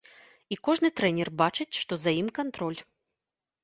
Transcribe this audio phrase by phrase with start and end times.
[0.55, 2.79] І кожны трэнер бачыць, што за ім кантроль.